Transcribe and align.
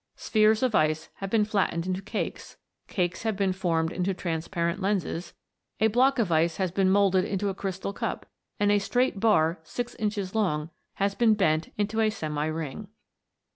Spheres 0.15 0.63
of 0.63 0.73
ice 0.73 1.09
have 1.17 1.29
been 1.29 1.45
flattened 1.45 1.85
into 1.85 2.01
cakes, 2.01 2.57
cakes 2.87 3.21
have 3.21 3.35
been 3.37 3.53
formed 3.53 3.91
into 3.91 4.15
transparent 4.15 4.81
lenses, 4.81 5.33
a 5.79 5.89
block 5.89 6.17
of 6.17 6.31
ice 6.31 6.57
has 6.57 6.71
been 6.71 6.89
moulded 6.89 7.23
into 7.23 7.49
a 7.49 7.53
crystal 7.53 7.93
cup, 7.93 8.25
and 8.59 8.71
a 8.71 8.79
straight 8.79 9.19
bar 9.19 9.59
six 9.61 9.93
inches 9.99 10.33
long 10.33 10.71
has 10.95 11.13
been 11.13 11.35
bent 11.35 11.71
into 11.77 11.99
a 11.99 12.09
semi 12.09 12.47
ring. 12.47 12.87